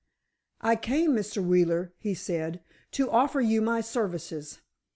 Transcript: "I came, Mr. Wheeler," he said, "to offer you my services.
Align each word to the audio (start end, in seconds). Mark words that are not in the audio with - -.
"I 0.61 0.77
came, 0.77 1.11
Mr. 1.15 1.45
Wheeler," 1.45 1.93
he 1.99 2.15
said, 2.15 2.63
"to 2.93 3.11
offer 3.11 3.39
you 3.39 3.61
my 3.61 3.81
services. 3.81 4.57